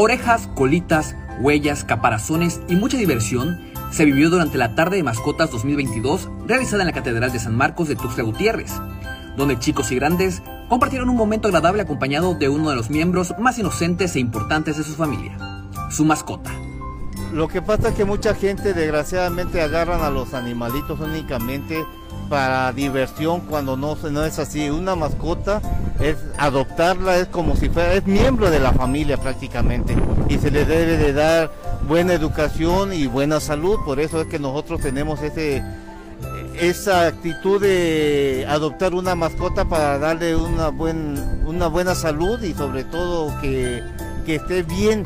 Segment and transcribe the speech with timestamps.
[0.00, 3.58] Orejas, colitas, huellas, caparazones y mucha diversión
[3.90, 7.88] se vivió durante la tarde de mascotas 2022 realizada en la Catedral de San Marcos
[7.88, 8.70] de Tuxtla Gutiérrez,
[9.36, 13.58] donde chicos y grandes compartieron un momento agradable acompañado de uno de los miembros más
[13.58, 15.36] inocentes e importantes de su familia,
[15.90, 16.52] su mascota.
[17.32, 21.84] Lo que pasa es que mucha gente desgraciadamente agarran a los animalitos únicamente
[22.28, 24.70] para diversión cuando no, no es así.
[24.70, 25.60] Una mascota
[26.00, 29.96] es adoptarla, es como si fuera, es miembro de la familia prácticamente
[30.28, 31.50] y se le debe de dar
[31.88, 33.78] buena educación y buena salud.
[33.84, 40.68] Por eso es que nosotros tenemos esa actitud de adoptar una mascota para darle una,
[40.68, 43.82] buen, una buena salud y sobre todo que,
[44.26, 45.04] que esté bien,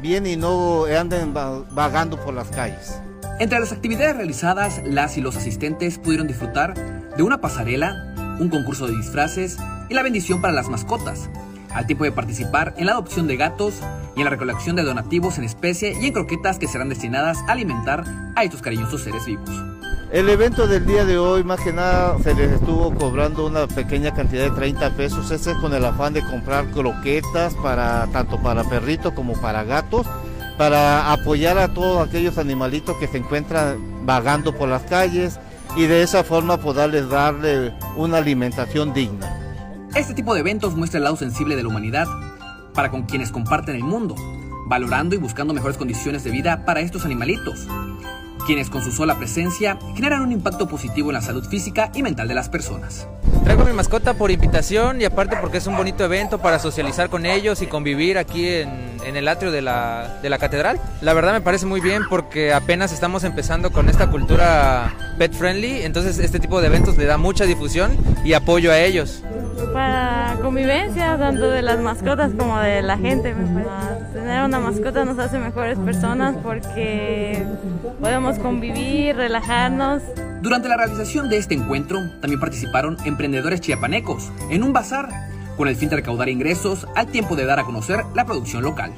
[0.00, 3.00] bien y no anden vagando por las calles.
[3.40, 6.74] Entre las actividades realizadas, las y los asistentes pudieron disfrutar
[7.16, 11.30] de una pasarela, un concurso de disfraces y la bendición para las mascotas,
[11.72, 13.74] al tiempo de participar en la adopción de gatos
[14.16, 17.52] y en la recolección de donativos en especie y en croquetas que serán destinadas a
[17.52, 18.02] alimentar
[18.34, 19.48] a estos cariñosos seres vivos.
[20.10, 24.12] El evento del día de hoy, más que nada, se les estuvo cobrando una pequeña
[24.14, 25.30] cantidad de 30 pesos.
[25.30, 30.08] Ese es con el afán de comprar croquetas para tanto para perritos como para gatos
[30.58, 35.38] para apoyar a todos aquellos animalitos que se encuentran vagando por las calles
[35.76, 39.88] y de esa forma poderles darle una alimentación digna.
[39.94, 42.06] Este tipo de eventos muestra el lado sensible de la humanidad
[42.74, 44.16] para con quienes comparten el mundo,
[44.66, 47.66] valorando y buscando mejores condiciones de vida para estos animalitos,
[48.44, 52.26] quienes con su sola presencia generan un impacto positivo en la salud física y mental
[52.26, 53.06] de las personas.
[53.48, 57.08] Traigo a mi mascota por invitación y aparte porque es un bonito evento para socializar
[57.08, 60.78] con ellos y convivir aquí en, el atrio de la, de la catedral.
[61.00, 65.80] La verdad me parece muy bien porque apenas estamos empezando con esta cultura pet friendly,
[65.80, 69.22] entonces este tipo de eventos le da mucha difusión y apoyo a ellos.
[69.72, 73.34] Para convivencia, tanto de las mascotas como de la gente.
[74.12, 77.44] Tener una mascota nos hace mejores personas porque
[78.00, 80.02] podemos convivir, relajarnos.
[80.40, 85.08] Durante la realización de este encuentro, también participaron emprendedores chiapanecos en un bazar
[85.58, 88.92] con el fin de recaudar ingresos al tiempo de dar a conocer la producción local.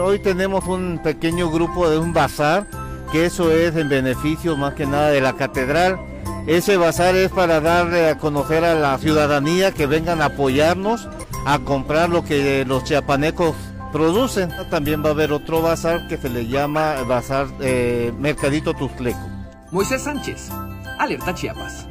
[0.00, 2.66] hoy tenemos un pequeño grupo de un bazar,
[3.12, 5.98] que eso es en beneficio más que nada de la catedral.
[6.46, 11.08] Ese bazar es para darle a conocer a la ciudadanía que vengan a apoyarnos
[11.44, 13.54] a comprar lo que los chiapanecos
[13.94, 14.50] producen.
[14.70, 19.30] También va a haber otro bazar que se le llama Bazar eh, Mercadito Tuzleco.
[19.70, 20.50] Moisés Sánchez,
[20.98, 21.86] Alerta Chiapas.